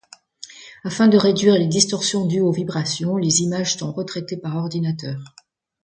Afin 0.83 1.07
de 1.07 1.15
réduire 1.19 1.53
les 1.59 1.67
distorsions 1.67 2.25
dues 2.25 2.39
aux 2.41 2.51
vibrations, 2.51 3.17
les 3.17 3.43
images 3.43 3.77
sont 3.77 3.91
retraitées 3.91 4.37
par 4.37 4.55
ordinateur. 4.57 5.23